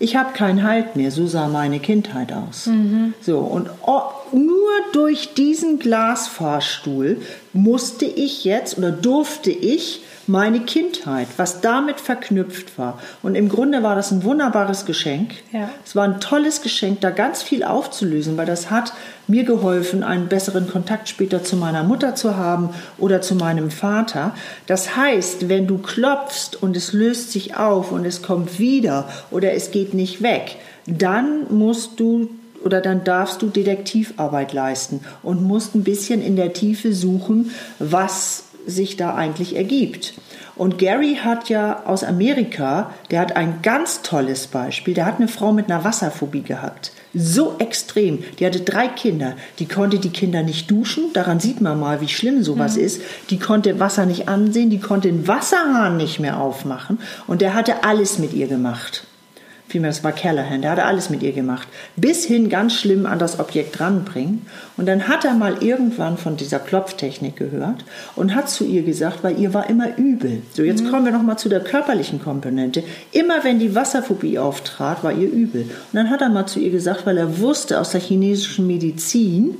[0.00, 2.66] Ich habe keinen Halt mehr, so sah meine Kindheit aus.
[2.66, 3.14] Mhm.
[3.20, 7.20] So, und oh, nur durch diesen Glasfahrstuhl
[7.52, 12.98] musste ich jetzt oder durfte ich meine Kindheit, was damit verknüpft war.
[13.22, 15.32] Und im Grunde war das ein wunderbares Geschenk.
[15.52, 15.70] Ja.
[15.84, 18.92] Es war ein tolles Geschenk, da ganz viel aufzulösen, weil das hat
[19.26, 24.34] mir geholfen, einen besseren Kontakt später zu meiner Mutter zu haben oder zu meinem Vater.
[24.66, 29.52] Das heißt, wenn du klopfst und es löst sich auf und es kommt wieder oder
[29.54, 32.28] es geht nicht weg, dann musst du
[32.64, 38.44] oder dann darfst du Detektivarbeit leisten und musst ein bisschen in der Tiefe suchen, was
[38.66, 40.14] sich da eigentlich ergibt.
[40.58, 44.92] Und Gary hat ja aus Amerika, der hat ein ganz tolles Beispiel.
[44.92, 46.90] Der hat eine Frau mit einer Wasserphobie gehabt.
[47.14, 48.24] So extrem.
[48.38, 49.36] Die hatte drei Kinder.
[49.60, 51.12] Die konnte die Kinder nicht duschen.
[51.12, 52.82] Daran sieht man mal, wie schlimm sowas mhm.
[52.82, 53.02] ist.
[53.30, 54.68] Die konnte Wasser nicht ansehen.
[54.68, 56.98] Die konnte den Wasserhahn nicht mehr aufmachen.
[57.28, 59.04] Und der hatte alles mit ihr gemacht
[59.68, 63.18] vielmehr es war Callahan, der hatte alles mit ihr gemacht, bis hin ganz schlimm an
[63.18, 64.46] das Objekt ranbringen.
[64.76, 67.84] Und dann hat er mal irgendwann von dieser Klopftechnik gehört
[68.16, 70.42] und hat zu ihr gesagt, weil ihr war immer übel.
[70.54, 70.90] So, jetzt mhm.
[70.90, 72.82] kommen wir nochmal zu der körperlichen Komponente.
[73.12, 75.62] Immer wenn die Wasserphobie auftrat, war ihr übel.
[75.62, 79.56] Und dann hat er mal zu ihr gesagt, weil er wusste aus der chinesischen Medizin,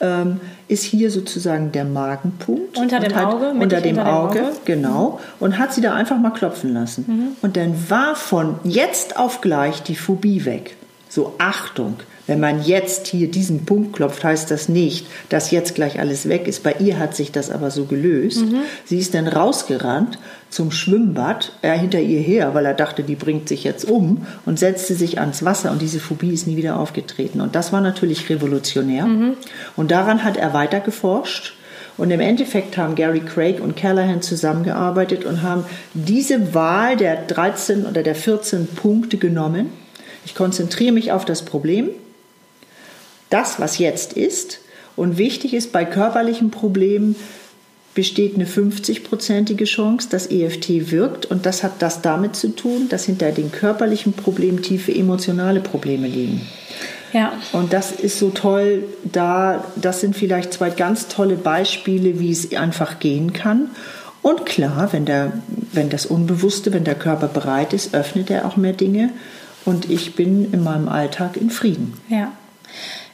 [0.00, 2.76] ähm, ist hier sozusagen der Magenpunkt.
[2.78, 3.50] Unter dem hat, Auge?
[3.50, 5.20] Unter dem, unter Auge, Auge, genau.
[5.40, 7.04] Und hat sie da einfach mal klopfen lassen.
[7.06, 7.28] Mhm.
[7.42, 10.76] Und dann war von jetzt auf gleich die Phobie weg.
[11.08, 15.98] So Achtung, wenn man jetzt hier diesen Punkt klopft, heißt das nicht, dass jetzt gleich
[15.98, 16.62] alles weg ist.
[16.62, 18.42] Bei ihr hat sich das aber so gelöst.
[18.42, 18.60] Mhm.
[18.84, 20.18] Sie ist dann rausgerannt
[20.50, 24.58] zum Schwimmbad, er hinter ihr her, weil er dachte, die bringt sich jetzt um und
[24.58, 27.40] setzte sich ans Wasser und diese Phobie ist nie wieder aufgetreten.
[27.40, 29.06] Und das war natürlich revolutionär.
[29.06, 29.34] Mhm.
[29.76, 31.54] Und daran hat er weiter geforscht.
[31.98, 37.86] Und im Endeffekt haben Gary Craig und Callahan zusammengearbeitet und haben diese Wahl der 13
[37.86, 39.70] oder der 14 Punkte genommen.
[40.24, 41.90] Ich konzentriere mich auf das Problem
[43.30, 44.60] das, was jetzt ist.
[44.96, 47.16] Und wichtig ist, bei körperlichen Problemen
[47.98, 51.26] besteht eine 50-prozentige Chance, dass EFT wirkt.
[51.26, 56.06] Und das hat das damit zu tun, dass hinter den körperlichen Problemen tiefe emotionale Probleme
[56.06, 56.42] liegen.
[57.12, 57.32] Ja.
[57.50, 62.54] Und das ist so toll, da, das sind vielleicht zwei ganz tolle Beispiele, wie es
[62.54, 63.72] einfach gehen kann.
[64.22, 65.32] Und klar, wenn, der,
[65.72, 69.10] wenn das Unbewusste, wenn der Körper bereit ist, öffnet er auch mehr Dinge.
[69.64, 71.94] Und ich bin in meinem Alltag in Frieden.
[72.08, 72.30] Ja.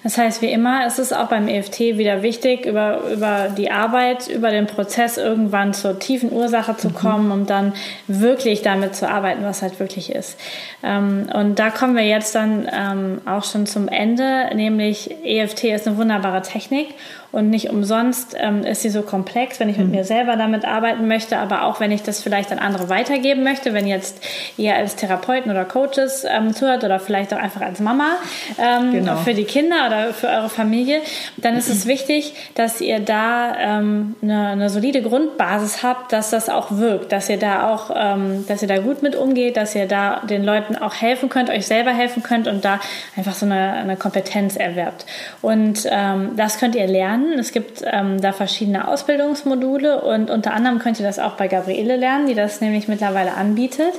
[0.05, 4.29] Das heißt, wie immer ist es auch beim EFT wieder wichtig, über, über die Arbeit,
[4.29, 6.95] über den Prozess irgendwann zur tiefen Ursache zu mhm.
[6.95, 7.73] kommen, um dann
[8.07, 10.38] wirklich damit zu arbeiten, was halt wirklich ist.
[10.83, 15.88] Ähm, und da kommen wir jetzt dann ähm, auch schon zum Ende, nämlich EFT ist
[15.88, 16.88] eine wunderbare Technik
[17.35, 19.94] Und nicht umsonst ähm, ist sie so komplex, wenn ich mit mhm.
[19.94, 23.75] mir selber damit arbeiten möchte, aber auch wenn ich das vielleicht an andere weitergeben möchte,
[23.75, 24.23] wenn jetzt
[24.57, 28.18] ihr als Therapeuten oder Coaches ähm, zuhört oder vielleicht auch einfach als Mama
[28.57, 29.16] ähm, genau.
[29.16, 31.01] für die Kinder oder für eure Familie,
[31.37, 36.49] dann ist es wichtig, dass ihr da ähm, eine, eine, solide Grundbasis habt, dass das
[36.49, 39.88] auch wirkt, dass ihr da auch, ähm, dass ihr da gut mit umgeht, dass ihr
[39.88, 42.79] da den Leuten auch helfen könnt, euch selber helfen könnt und da
[43.16, 45.05] einfach so eine, eine Kompetenz erwerbt.
[45.42, 47.23] Und ähm, das könnt ihr lernen.
[47.32, 51.96] Es gibt ähm, da verschiedene Ausbildungsmodule und unter anderem könnt ihr das auch bei Gabriele
[51.96, 53.92] lernen, die das nämlich mittlerweile anbietet.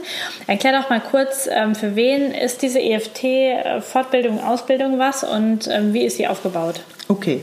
[0.48, 6.04] Erklär doch mal kurz, ähm, für wen ist diese EFT-Fortbildung, Ausbildung was und ähm, wie
[6.04, 6.82] ist sie aufgebaut?
[7.08, 7.42] Okay,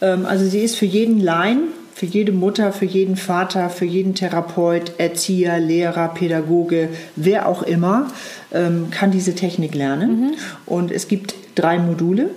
[0.00, 1.68] ähm, also sie ist für jeden Laien
[2.02, 8.08] für jede Mutter, für jeden Vater, für jeden Therapeut, Erzieher, Lehrer, Pädagoge, wer auch immer,
[8.52, 10.20] ähm, kann diese Technik lernen.
[10.20, 10.32] Mhm.
[10.66, 12.30] Und es gibt drei Module.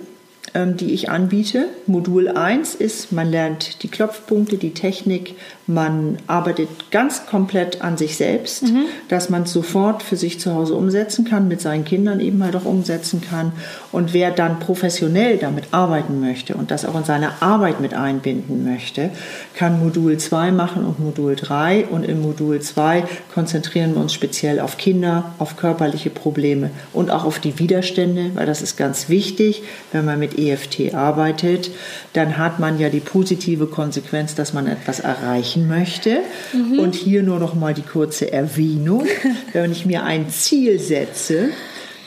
[0.54, 1.66] Ähm, die ich anbiete.
[1.86, 5.34] Modul 1 ist, man lernt die Klopfpunkte, die Technik,
[5.66, 8.84] man arbeitet ganz komplett an sich selbst, mhm.
[9.08, 12.54] dass man es sofort für sich zu Hause umsetzen kann, mit seinen Kindern eben halt
[12.54, 13.52] auch umsetzen kann.
[13.90, 18.64] Und wer dann professionell damit arbeiten möchte und das auch in seine Arbeit mit einbinden
[18.64, 19.10] möchte,
[19.54, 21.86] kann Modul 2 machen und Modul 3.
[21.86, 23.04] Und im Modul 2
[23.34, 28.46] konzentrieren wir uns speziell auf Kinder, auf körperliche Probleme und auch auf die Widerstände, weil
[28.46, 31.70] das ist ganz wichtig, wenn man mit EFT arbeitet,
[32.12, 36.18] dann hat man ja die positive Konsequenz, dass man etwas erreichen möchte.
[36.52, 36.78] Mhm.
[36.78, 39.06] Und hier nur noch mal die kurze Erwähnung.
[39.52, 41.50] wenn ich mir ein Ziel setze,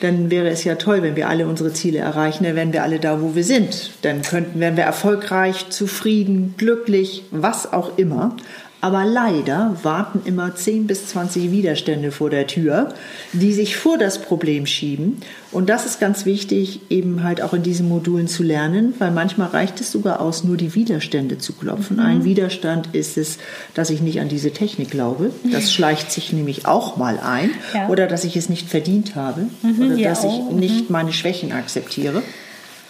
[0.00, 2.98] dann wäre es ja toll, wenn wir alle unsere Ziele erreichen, dann wären wir alle
[2.98, 3.90] da, wo wir sind.
[4.02, 8.36] Dann könnten, wären wir erfolgreich, zufrieden, glücklich, was auch immer.
[8.82, 12.94] Aber leider warten immer 10 bis 20 Widerstände vor der Tür,
[13.32, 15.20] die sich vor das Problem schieben.
[15.52, 19.48] Und das ist ganz wichtig, eben halt auch in diesen Modulen zu lernen, weil manchmal
[19.48, 21.96] reicht es sogar aus, nur die Widerstände zu klopfen.
[21.96, 22.02] Mhm.
[22.02, 23.38] Ein Widerstand ist es,
[23.74, 25.30] dass ich nicht an diese Technik glaube.
[25.52, 27.50] Das schleicht sich nämlich auch mal ein.
[27.74, 27.88] Ja.
[27.88, 29.46] Oder dass ich es nicht verdient habe.
[29.62, 30.58] Mhm, oder dass ich mhm.
[30.58, 32.22] nicht meine Schwächen akzeptiere.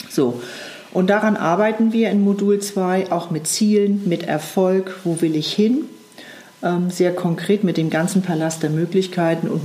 [0.08, 0.40] So.
[0.92, 5.52] Und daran arbeiten wir in Modul 2 auch mit Zielen, mit Erfolg, wo will ich
[5.52, 5.84] hin,
[6.62, 9.48] ähm, sehr konkret mit dem ganzen Palast der Möglichkeiten.
[9.48, 9.64] Und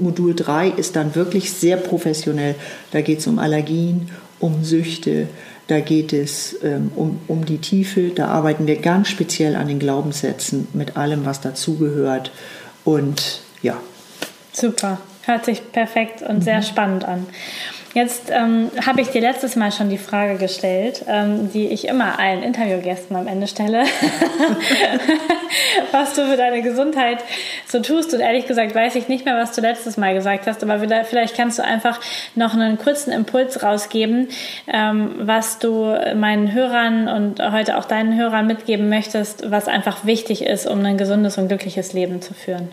[0.00, 2.56] Modul 3 ist dann wirklich sehr professionell.
[2.90, 4.10] Da geht es um Allergien,
[4.40, 5.28] um Süchte,
[5.66, 8.10] da geht es ähm, um, um die Tiefe.
[8.10, 12.32] Da arbeiten wir ganz speziell an den Glaubenssätzen mit allem, was dazugehört.
[12.84, 13.80] Und ja.
[14.52, 16.42] Super, hört sich perfekt und mhm.
[16.42, 17.26] sehr spannend an.
[17.94, 22.18] Jetzt ähm, habe ich dir letztes Mal schon die Frage gestellt, ähm, die ich immer
[22.18, 23.84] allen Interviewgästen am Ende stelle,
[25.92, 27.18] was du für deine Gesundheit
[27.68, 28.12] so tust.
[28.12, 31.36] Und ehrlich gesagt weiß ich nicht mehr, was du letztes Mal gesagt hast, aber vielleicht
[31.36, 32.00] kannst du einfach
[32.34, 34.26] noch einen kurzen Impuls rausgeben,
[34.66, 40.42] ähm, was du meinen Hörern und heute auch deinen Hörern mitgeben möchtest, was einfach wichtig
[40.42, 42.70] ist, um ein gesundes und glückliches Leben zu führen.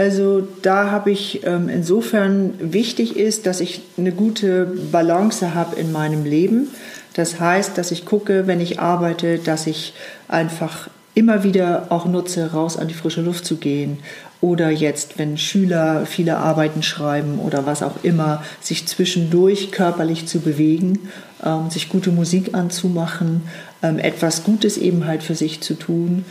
[0.00, 5.92] Also da habe ich ähm, insofern wichtig ist, dass ich eine gute Balance habe in
[5.92, 6.68] meinem Leben.
[7.12, 9.92] Das heißt, dass ich gucke, wenn ich arbeite, dass ich
[10.26, 13.98] einfach immer wieder auch nutze, raus an die frische Luft zu gehen.
[14.40, 20.40] Oder jetzt, wenn Schüler viele Arbeiten schreiben oder was auch immer, sich zwischendurch körperlich zu
[20.40, 21.10] bewegen,
[21.44, 23.42] ähm, sich gute Musik anzumachen,
[23.82, 26.24] ähm, etwas Gutes eben halt für sich zu tun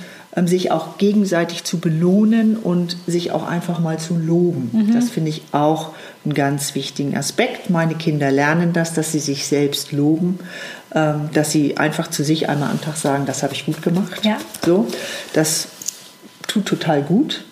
[0.45, 4.69] sich auch gegenseitig zu belohnen und sich auch einfach mal zu loben.
[4.71, 4.93] Mhm.
[4.93, 5.91] Das finde ich auch
[6.23, 7.69] einen ganz wichtigen Aspekt.
[7.69, 10.39] Meine Kinder lernen das, dass sie sich selbst loben,
[10.93, 14.23] ähm, dass sie einfach zu sich einmal am Tag sagen, das habe ich gut gemacht.
[14.23, 14.37] Ja.
[14.63, 14.87] So,
[15.33, 15.69] das
[16.47, 17.43] tut total gut.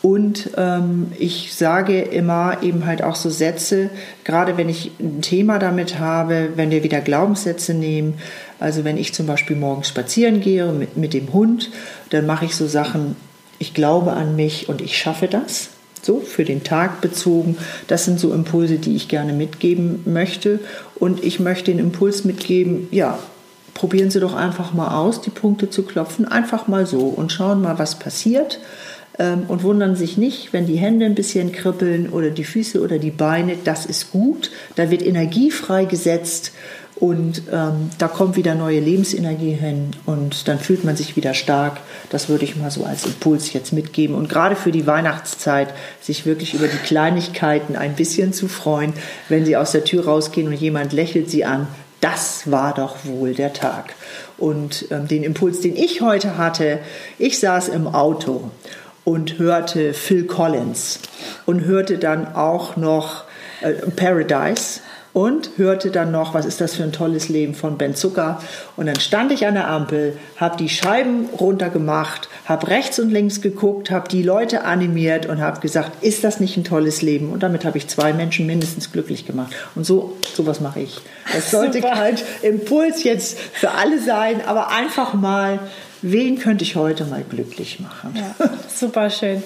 [0.00, 3.90] Und ähm, ich sage immer eben halt auch so Sätze,
[4.22, 8.14] gerade wenn ich ein Thema damit habe, wenn wir wieder Glaubenssätze nehmen,
[8.60, 11.70] also wenn ich zum Beispiel morgens spazieren gehe mit, mit dem Hund,
[12.10, 13.16] dann mache ich so Sachen,
[13.58, 15.70] ich glaube an mich und ich schaffe das.
[16.00, 17.58] So, für den Tag bezogen.
[17.88, 20.60] Das sind so Impulse, die ich gerne mitgeben möchte.
[20.94, 23.18] Und ich möchte den Impuls mitgeben, ja,
[23.74, 26.26] probieren Sie doch einfach mal aus, die Punkte zu klopfen.
[26.26, 28.60] Einfach mal so und schauen mal, was passiert.
[29.18, 32.98] Ähm, und wundern sich nicht, wenn die Hände ein bisschen kribbeln oder die Füße oder
[32.98, 33.56] die Beine.
[33.64, 34.52] Das ist gut.
[34.76, 36.52] Da wird Energie freigesetzt
[37.00, 41.78] und ähm, da kommt wieder neue Lebensenergie hin und dann fühlt man sich wieder stark.
[42.10, 44.16] Das würde ich mal so als Impuls jetzt mitgeben.
[44.16, 45.68] Und gerade für die Weihnachtszeit,
[46.00, 48.94] sich wirklich über die Kleinigkeiten ein bisschen zu freuen,
[49.28, 51.68] wenn sie aus der Tür rausgehen und jemand lächelt sie an.
[52.00, 53.94] Das war doch wohl der Tag.
[54.36, 56.80] Und ähm, den Impuls, den ich heute hatte,
[57.18, 58.50] ich saß im Auto
[59.04, 60.98] und hörte Phil Collins
[61.46, 63.24] und hörte dann auch noch
[63.60, 64.80] äh, Paradise
[65.18, 68.40] und hörte dann noch, was ist das für ein tolles Leben von Ben Zucker.
[68.76, 73.40] Und dann stand ich an der Ampel, habe die Scheiben runtergemacht, habe rechts und links
[73.40, 77.32] geguckt, habe die Leute animiert und habe gesagt, ist das nicht ein tolles Leben?
[77.32, 79.52] Und damit habe ich zwei Menschen mindestens glücklich gemacht.
[79.74, 81.00] Und so sowas mache ich.
[81.32, 85.58] Das sollte kein Impuls jetzt für alle sein, aber einfach mal
[86.02, 88.14] wen könnte ich heute mal glücklich machen?
[88.14, 89.42] Ja, super schön.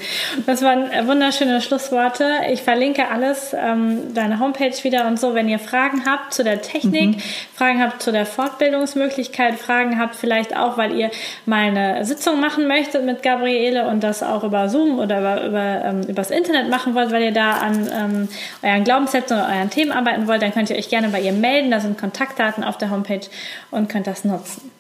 [0.47, 2.25] Das waren wunderschöne Schlussworte.
[2.53, 5.35] Ich verlinke alles, ähm, deine Homepage wieder und so.
[5.35, 7.23] Wenn ihr Fragen habt zu der Technik, mhm.
[7.55, 11.11] Fragen habt zu der Fortbildungsmöglichkeit, Fragen habt vielleicht auch, weil ihr
[11.47, 15.85] mal eine Sitzung machen möchtet mit Gabriele und das auch über Zoom oder über, über
[15.85, 18.29] ähm, übers Internet machen wollt, weil ihr da an ähm,
[18.63, 21.71] euren Glaubenssätzen oder euren Themen arbeiten wollt, dann könnt ihr euch gerne bei ihr melden.
[21.71, 23.27] Da sind Kontaktdaten auf der Homepage
[23.71, 24.71] und könnt das nutzen.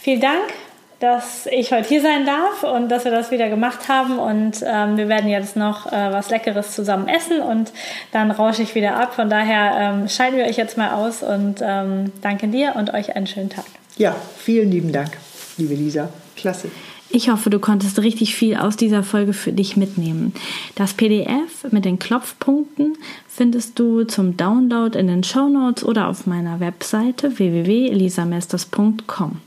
[0.00, 0.69] Vielen Dank
[1.00, 4.18] dass ich heute hier sein darf und dass wir das wieder gemacht haben.
[4.18, 7.72] Und ähm, wir werden jetzt noch äh, was Leckeres zusammen essen und
[8.12, 9.14] dann rausche ich wieder ab.
[9.14, 13.16] Von daher ähm, schalten wir euch jetzt mal aus und ähm, danke dir und euch
[13.16, 13.64] einen schönen Tag.
[13.96, 15.16] Ja, vielen lieben Dank,
[15.56, 16.10] liebe Lisa.
[16.36, 16.70] Klasse.
[17.12, 20.32] Ich hoffe, du konntest richtig viel aus dieser Folge für dich mitnehmen.
[20.76, 22.96] Das PDF mit den Klopfpunkten
[23.26, 29.40] findest du zum Download in den Show Notes oder auf meiner Webseite www.elisamesters.com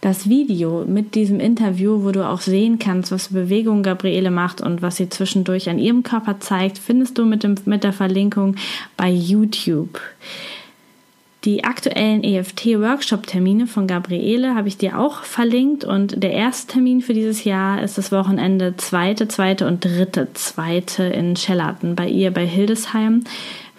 [0.00, 4.60] das Video mit diesem Interview, wo du auch sehen kannst, was für Bewegungen Gabriele macht
[4.60, 8.56] und was sie zwischendurch an ihrem Körper zeigt, findest du mit, dem, mit der Verlinkung
[8.96, 10.00] bei YouTube.
[11.46, 17.14] Die aktuellen EFT-Workshop-Termine von Gabriele habe ich dir auch verlinkt und der erste Termin für
[17.14, 22.44] dieses Jahr ist das Wochenende zweite, zweite und dritte, zweite in Schellerten bei ihr bei
[22.44, 23.22] Hildesheim.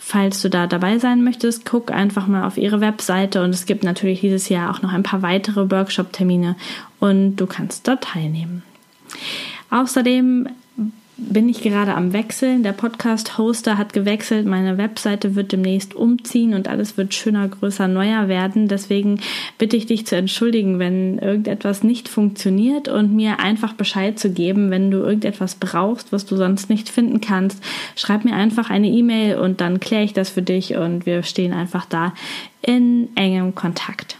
[0.10, 3.84] Falls du da dabei sein möchtest, guck einfach mal auf ihre Webseite und es gibt
[3.84, 6.55] natürlich dieses Jahr auch noch ein paar weitere Workshop-Termine
[7.01, 8.64] und du kannst dort teilnehmen.
[9.70, 10.47] Außerdem
[11.18, 12.61] bin ich gerade am Wechseln.
[12.61, 14.45] Der Podcast-Hoster hat gewechselt.
[14.45, 18.68] Meine Webseite wird demnächst umziehen und alles wird schöner, größer, neuer werden.
[18.68, 19.20] Deswegen
[19.57, 24.70] bitte ich dich zu entschuldigen, wenn irgendetwas nicht funktioniert und mir einfach Bescheid zu geben,
[24.70, 27.63] wenn du irgendetwas brauchst, was du sonst nicht finden kannst.
[27.95, 31.53] Schreib mir einfach eine E-Mail und dann kläre ich das für dich und wir stehen
[31.53, 32.13] einfach da
[32.61, 34.16] in engem Kontakt.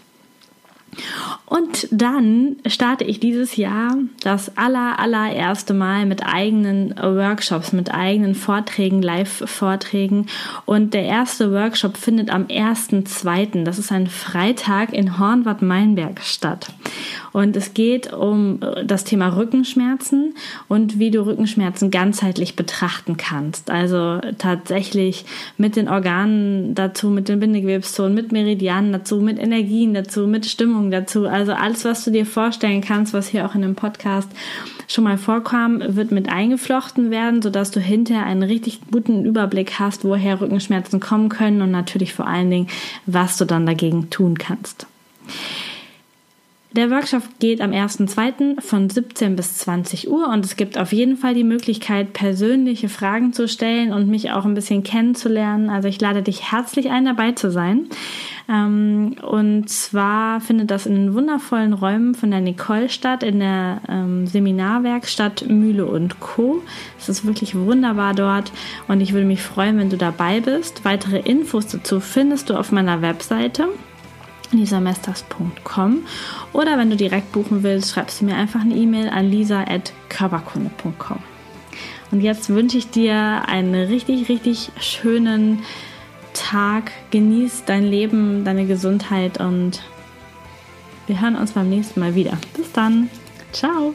[1.46, 8.34] Und dann starte ich dieses Jahr das aller, allererste Mal mit eigenen Workshops, mit eigenen
[8.34, 10.26] Vorträgen, Live-Vorträgen.
[10.66, 16.68] Und der erste Workshop findet am 1.2., das ist ein Freitag in Hornbad-Meinberg statt.
[17.32, 20.34] Und es geht um das Thema Rückenschmerzen
[20.66, 23.70] und wie du Rückenschmerzen ganzheitlich betrachten kannst.
[23.70, 25.24] Also tatsächlich
[25.56, 30.87] mit den Organen dazu, mit den Bindegewebszonen, mit Meridianen dazu, mit Energien dazu, mit Stimmung
[30.90, 31.26] dazu.
[31.26, 34.28] Also alles, was du dir vorstellen kannst, was hier auch in dem Podcast
[34.86, 40.04] schon mal vorkam, wird mit eingeflochten werden, sodass du hinterher einen richtig guten Überblick hast,
[40.04, 42.68] woher Rückenschmerzen kommen können und natürlich vor allen Dingen,
[43.06, 44.86] was du dann dagegen tun kannst.
[46.72, 48.60] Der Workshop geht am 1.2.
[48.60, 53.32] von 17 bis 20 Uhr und es gibt auf jeden Fall die Möglichkeit, persönliche Fragen
[53.32, 55.70] zu stellen und mich auch ein bisschen kennenzulernen.
[55.70, 57.88] Also ich lade dich herzlich ein, dabei zu sein.
[58.48, 63.82] Ähm, und zwar findet das in den wundervollen Räumen von der Nicole statt, in der
[63.88, 66.62] ähm, Seminarwerkstatt Mühle und Co.
[66.98, 68.50] Es ist wirklich wunderbar dort
[68.88, 70.84] und ich würde mich freuen, wenn du dabei bist.
[70.84, 73.68] Weitere Infos dazu findest du auf meiner Webseite
[74.50, 76.04] lisamesters.com
[76.54, 81.18] oder wenn du direkt buchen willst, schreibst du mir einfach eine E-Mail an lisa.körperkunde.com.
[82.10, 85.58] Und jetzt wünsche ich dir einen richtig, richtig schönen
[86.38, 86.92] Tag.
[87.10, 89.82] Genieß dein Leben, deine Gesundheit und
[91.06, 92.38] wir hören uns beim nächsten Mal wieder.
[92.54, 93.10] Bis dann.
[93.52, 93.94] Ciao.